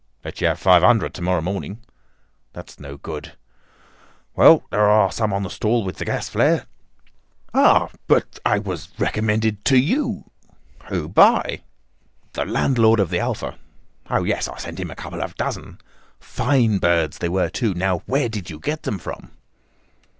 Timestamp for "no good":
2.79-3.33